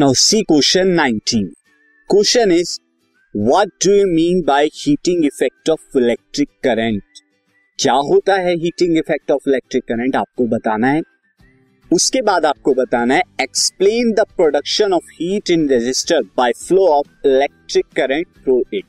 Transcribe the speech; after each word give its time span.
Now 0.00 0.12
see 0.14 0.42
question 0.42 1.00
19 1.00 1.44
question 2.10 2.52
is 2.52 2.80
what 3.36 3.68
do 3.68 3.92
you 3.92 4.06
mean 4.06 4.42
by 4.42 4.66
heating 4.66 5.24
effect 5.24 5.70
of 5.70 5.98
electric 5.98 6.48
current 6.48 7.02
क्या 7.78 7.92
होता 7.92 8.34
है 8.34 8.54
heating 8.56 8.98
effect 8.98 9.30
of 9.30 9.48
electric 9.48 9.82
current 9.82 10.16
आपको 10.16 10.46
बताना 10.46 10.88
है? 10.88 11.02
उसके 11.92 12.22
बाद 12.22 12.46
आपको 12.46 12.74
बताना 12.74 13.14
है 13.14 13.22
explain 13.40 14.12
the 14.12 14.20
production 14.20 14.92
of 14.92 15.04
heat 15.04 15.50
in 15.50 15.68
resistor 15.68 16.22
by 16.22 16.52
flow 16.52 16.86
of 16.86 17.28
electric 17.28 17.86
current 17.86 18.26
through 18.26 18.64
it 18.74 18.84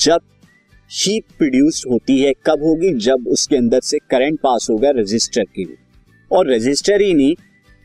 जब 0.00 0.20
हीट 0.92 1.24
प्रोड्यूस 1.38 1.84
होती 1.90 2.18
है, 2.18 2.32
कब 2.46 2.62
होगी? 2.62 2.94
जब 2.94 3.28
उसके 3.28 3.56
अंदर 3.56 3.80
से 3.80 3.98
करंट 3.98 4.40
पास 4.40 4.66
होगा 4.70 4.90
रेजिस्टर 4.90 5.44
के 5.44 5.64
लिए। 5.64 5.76
और 6.32 6.46
रेजिस्टर 6.46 7.00
ही 7.00 7.14
नहीं 7.14 7.34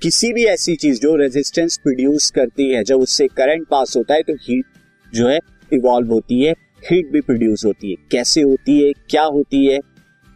किसी 0.01 0.31
भी 0.33 0.43
ऐसी 0.45 0.75
चीज़ 0.75 0.99
जो 1.01 1.15
रेजिस्टेंस 1.15 1.77
प्रोड्यूस 1.77 2.29
करती 2.31 2.69
है, 2.69 2.83
जब 2.83 3.01
उससे 3.01 3.27
करंट 3.27 3.67
पास 3.67 3.95
होता 3.97 4.13
है 4.13 4.21
तो 4.21 4.33
हीट 4.41 4.65
जो 5.13 5.27
है 5.27 5.39
इवॉल्व 5.71 6.11
होती 6.11 6.41
है 6.41 6.51
हीट 6.83 7.11
भी 7.11 7.21
प्रोड्यूस 7.21 7.65
होती 7.65 7.91
है। 7.91 7.95
कैसे 8.11 8.41
होती 8.41 8.79
है, 8.81 8.91
क्या 9.09 9.23
होती 9.23 9.65
है, 9.65 9.79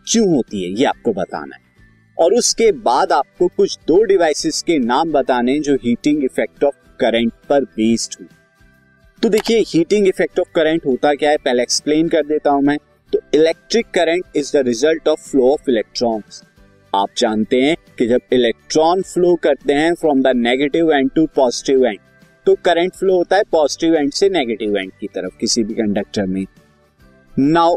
क्यों 0.07 0.27
होती 0.29 0.63
है, 0.63 0.69
ये 0.71 0.85
आपको 0.85 1.13
बताना 1.13 1.55
है। 1.55 1.61
और 2.17 2.33
उसके 2.33 2.71
बाद 2.71 3.11
आपको 3.11 3.47
कुछ 3.47 3.77
दो 3.87 4.01
डिवाइसेस 4.03 4.61
के 4.61 4.77
नाम 4.79 5.11
बताने 5.11 5.59
जो 5.59 5.75
हीटिंग 5.75 6.23
इफ़ेक्ट 6.23 6.63
ऑफ़ 6.63 6.75
करंट 6.99 7.33
पर 7.49 7.63
बेस्ड 7.63 8.15
हो 8.21 8.27
तो 9.21 9.29
देखिए 9.29 9.59
हीटिंग 9.67 10.07
इफ़ेक्ट 10.07 10.39
ऑफ़ 10.39 10.51
करंट 10.55 10.85
होता 10.85 11.13
क्या 11.13 11.29
है? 11.29 11.37
पहले 11.37 11.63
एक्सप्लेन 11.63 12.09
कर 12.09 12.25
देता 12.25 12.49
हूँ 12.49 12.61
मैं। 12.63 12.77
तो 13.13 13.19
electric 13.33 13.87
current 13.93 14.35
is 14.35 14.51
the 14.53 14.65
result 14.65 15.07
of 15.07 15.29
flow 15.29 15.51
of 15.51 15.69
electrons 15.69 16.43
आप 16.93 17.09
जानते 17.17 17.61
हैं 17.61 17.75
कि 17.97 18.07
जब 18.07 18.33
इलेक्ट्रॉन 18.33 19.01
फ्लो 19.03 19.35
करते 19.35 19.73
हैं 19.73 19.93
from 19.95 20.21
the 20.21 20.31
negative 20.35 20.91
end 20.93 21.09
to 21.15 21.25
positive 21.35 21.85
end 21.85 21.99
तो 22.45 22.55
करंट 22.65 22.93
फ्लो 22.93 23.15
होता 23.15 23.35
है 23.35 23.43
पॉजिटिव 23.51 23.95
एंड 23.95 24.11
से 24.11 24.29
नेगेटिव 24.29 24.77
एंड 24.77 24.91
की 24.99 25.07
तरफ़ 25.07 25.37
किसी 25.39 25.63
भी 25.63 25.73
कंडक्टर 25.73 26.25
में। 26.25 26.45
Now 27.37 27.75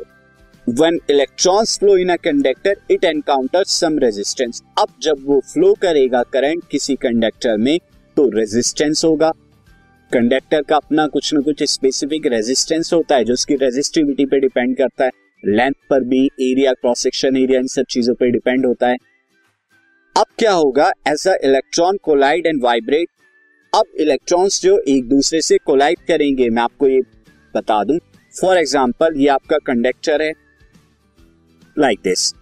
when 0.66 0.98
electrons 1.10 1.78
flow 1.78 1.96
in 1.96 2.08
a 2.08 2.16
conductor 2.16 2.76
it 2.90 3.04
encounter 3.04 3.64
some 3.64 3.98
resistance 3.98 4.62
अब 4.78 4.88
जब 5.02 5.24
वो 5.26 5.40
फ्लो 5.52 5.72
करेगा 5.82 6.22
करंट 6.32 6.62
किसी 6.70 6.96
कंडक्टर 6.96 7.56
में 7.56 7.78
तो 8.16 8.28
रेजिस्टेंस 8.30 9.04
होगा। 9.04 9.30
कंडक्टर 10.12 10.62
का 10.62 10.76
अपना 10.76 11.06
कुछ 11.06 11.32
ना 11.34 11.40
कुछ 11.40 11.62
स्पेसिफिक 11.62 12.26
रेजिस्टेंस 12.26 12.92
होता 12.92 13.16
है, 13.16 13.24
जो 13.24 13.32
उसकी 13.32 13.54
रेजिस्टिविटी 13.56 14.26
पे 14.26 14.40
डिपेंड 14.40 14.76
करता 14.76 15.04
है। 15.04 15.10
लेंथ 15.42 15.72
पर 15.90 16.04
भी 16.04 16.24
एरिया 16.42 16.72
क्रॉस 16.72 17.02
सेक्शन 17.02 17.36
एरिया 17.36 17.60
इन 17.60 17.66
सब 17.68 17.84
चीज़ों 17.90 18.14
पर 18.14 18.30
डिपेंड 18.30 18.66
होता 18.66 18.88
है। 18.88 18.96
अब 20.16 20.26
क्या 20.38 20.52
होगा? 20.52 20.90
As 21.08 21.26
a 21.28 21.36
electron 21.44 21.98
collide 22.02 22.46
and 22.46 22.62
vibrate 22.62 23.08
अब 23.72 24.00
इलेक्ट्रॉन्स 24.00 24.60
जो 24.62 24.78
एक 24.88 25.08
दूसरे 25.08 25.40
से 25.42 25.58
कोलाइड 25.58 25.98
करेंगे, 26.08 26.48
मैं 26.50 26.62
आपको 26.62 26.88
ये 26.88 27.00
बता 27.54 27.82
दूँ। 27.84 27.98
फॉर 28.34 28.58
एग्ज़ाम्पल 28.58 29.16
ये 29.16 29.28
आपका 29.28 29.58
कंडक्टर 29.66 30.22
है। 30.22 30.32
लाइक 31.76 31.98
like 31.98 32.04
दिस 32.04 32.32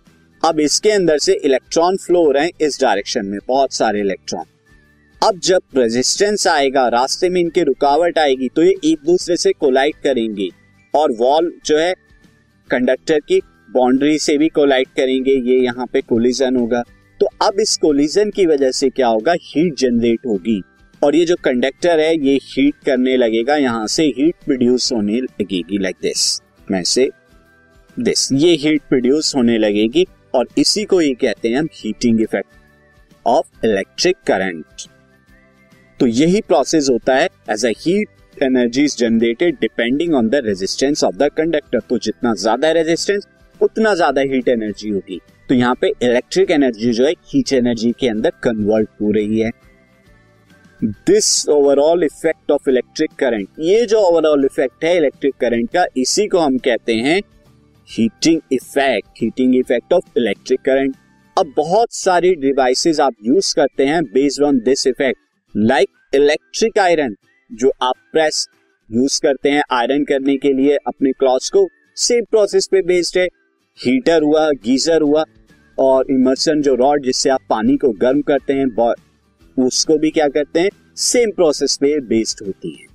अब 0.43 0.61
इसके 0.61 0.91
अंदर 0.91 1.19
से 1.19 1.33
इलेक्ट्रॉन 1.35 1.97
फ्लो 1.97 2.25
हो 2.25 2.31
रहे 2.31 2.45
हैं, 2.45 2.51
इस 2.61 2.81
डायरेक्शन 2.81 3.27
में 3.27 3.39
बहुत 3.49 3.73
सारे 3.73 4.01
इलेक्ट्रॉन 4.01 4.45
अब 5.23 5.39
जब 5.41 5.61
रेजिस्टेंस 5.77 6.47
आएगा, 6.47 6.87
रास्ते 6.89 7.29
में 7.29 7.41
इनके 7.41 7.63
रुकावट 7.65 8.19
आएगी 8.19 8.49
तो 8.49 8.63
ये 8.63 8.75
एक 8.85 8.99
दूसरे 9.05 9.37
से 9.37 9.53
कोलाइड 9.55 9.95
करेंगे। 10.03 10.49
और 10.95 11.13
वॉल 11.13 11.53
जो 11.67 11.79
है 11.79 11.93
कंडक्टर 12.71 13.21
की 13.21 13.41
बाउंड्री 13.71 14.19
से 14.19 14.37
भी 14.39 14.49
कोलाइड 14.49 14.89
करेंगे, 14.97 15.33
ये 15.33 15.59
यहाँ 15.59 15.87
पे 15.93 16.01
कोलिजन 16.03 16.57
होगा। 16.57 16.83
तो 17.21 17.27
अब 17.43 17.61
इस 17.61 17.77
कोलिजन 17.77 18.31
की 18.31 18.47
वजह 18.47 18.71
से 18.71 18.89
क्या 18.91 19.09
होगा? 19.09 19.33
हीट 19.43 19.75
जनरेट 19.75 20.27
होगी। 20.27 20.61
और 21.03 21.17
ये 21.17 21.25
जो 21.25 21.37
कंडक्टर 21.45 22.01
है, 22.01 22.15
ये 22.19 22.39
हीट 22.45 22.75
करने 22.87 23.17
लगेगा, 23.17 23.57
यहाँ 23.57 23.87
से 23.87 24.05
हीट 24.09 24.35
प्रोड्यूस 24.45 24.93
होने 24.93 25.21
लगेगी 25.21 25.79
लाइक 25.79 25.97
दिस 26.03 26.41
मैं 26.69 26.83
से 26.85 27.09
दिस 27.97 28.29
ये 28.33 28.55
हीट 28.57 28.83
प्रोड्यूस 28.89 29.35
होने 29.37 29.59
लगेगी 29.59 30.07
और 30.35 30.49
इसी 30.59 30.85
को 30.85 31.01
ये 31.01 31.15
कहते 31.15 31.49
हैं 31.49 31.57
हम 31.57 31.69
heating 31.75 32.21
effect 32.21 32.49
of 33.27 33.67
electric 33.67 34.17
current 34.27 34.83
तो 36.01 36.07
यही 36.07 36.41
प्रोसेस 36.41 36.89
होता 36.91 37.15
है 37.17 37.29
as 37.51 37.65
a 37.67 37.73
heat 37.79 38.09
energy 38.43 38.87
generated 38.99 39.57
depending 39.61 40.15
on 40.15 40.29
the 40.29 40.41
resistance 40.45 41.05
of 41.05 41.17
the 41.17 41.29
conductor 41.37 41.81
तो 41.89 41.99
जितना 41.99 42.35
ज़्यादा 42.37 42.71
रेजिस्टेंस 42.73 43.27
उतना 43.61 43.95
ज़्यादा 43.95 44.21
हीट 44.33 44.49
एनर्जी 44.49 44.91
होगी 44.91 45.21
तो 45.49 45.55
यहाँ 45.55 45.75
पे 45.81 45.89
इलेक्ट्रिक 46.03 46.51
एनर्जी 46.51 46.93
जो 46.93 47.07
है 47.07 47.13
हीट 47.27 47.53
एनर्जी 47.53 47.93
के 48.01 48.09
अंदर 48.09 48.33
कन्वर्ट 48.43 48.89
हो 49.03 49.11
रही 49.13 49.41
है। 49.41 49.51
This 50.81 51.49
overall 51.49 52.05
effect 52.05 52.51
of 52.51 52.69
electric 52.71 53.13
current 53.19 53.49
ये 53.61 53.85
जो 53.87 54.01
ओवरऑल 54.01 54.45
इफ़ेक्ट 54.45 54.85
है 54.85 54.97
इलेक्ट्रिक 54.97 55.35
करंट 55.41 55.71
का, 55.71 55.85
इसी 55.97 56.27
को 56.27 56.39
हम 56.39 56.59
कहते 56.59 56.95
हैं 56.97 57.21
heating 57.89 58.41
effect 58.53 59.23
heating 59.23 59.57
effect 59.57 59.93
of 59.93 60.19
electric 60.19 60.61
current 60.61 60.97
अब 61.37 61.53
बहुत 61.57 61.93
सारी 61.95 62.35
डिवाइसेस 62.37 63.01
आप 63.01 63.15
यूज़ 63.25 63.55
करते 63.57 63.87
हैं 63.87 64.03
based 64.05 64.43
on 64.43 64.59
this 64.61 64.87
effect 64.87 65.19
like 65.55 66.15
electric 66.15 66.79
iron 66.79 67.15
जो 67.53 67.73
आप 67.83 67.95
प्रेस 68.13 68.47
यूज़ 68.91 69.21
करते 69.23 69.51
हैं 69.51 69.63
आयरन 69.71 70.05
करने 70.05 70.37
के 70.37 70.53
लिए 70.53 70.77
अपने 70.87 71.13
क्लॉथ्स 71.13 71.51
को 71.51 71.69
सेम 71.97 72.25
प्रोसेस 72.25 72.67
पे 72.67 72.83
बेस्ड 72.83 73.19
है। 73.19 73.27
हीटर 73.79 74.23
हुआ 74.23 74.51
गीजर 74.51 75.03
हुआ 75.03 75.25
और 75.79 76.11
इमर्सन 76.11 76.63
जो 76.63 76.75
रॉड 76.75 77.03
जिससे 77.03 77.31
आप 77.31 77.41
पानी 77.51 77.77
को 77.77 77.91
गर्म 77.93 78.21
करते 78.23 78.53
हैं 78.53 78.93
उसको 79.57 79.99
भी 79.99 80.11
क्या 80.11 80.29
करते 80.29 80.61
हैं? 80.61 80.71
सेम 80.97 81.31
प्रोसेस 81.31 81.77
पे 81.77 82.01
बेस्ड 82.01 82.47
होती 82.47 82.71
है। 82.73 82.87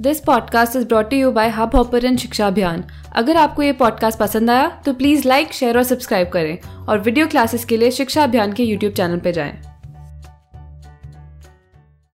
This 0.00 0.20
podcast 0.20 0.76
is 0.76 0.86
brought 0.86 1.12
you 1.12 1.30
by 1.32 1.48
hub 1.48 1.76
hopper 1.76 2.16
Shiksha 2.16 2.46
Abhiyan 2.46 2.84
अगर 3.16 3.36
आपको 3.36 3.62
ये 3.62 3.72
पॉडकास्ट 3.72 4.18
पसंद 4.18 4.50
आया 4.50 4.82
तो 4.86 4.92
प्लीज़ 4.92 5.28
लाइक 5.28 5.52
शेयर 5.52 5.76
और 5.76 5.82
सब्सक्राइब 5.82 6.28
करें 6.28 6.58
और 6.88 6.98
वीडियो 7.00 7.26
क्लासेस 7.26 7.64
के 7.64 7.76
लिए 7.76 7.90
शिक्षा 7.90 8.24
अभियान 8.24 8.52
के 8.52 8.62
यूट्यूब 8.62 8.92
चैनल 8.92 9.18
पर 9.18 9.30
जाएँ। 9.30 9.73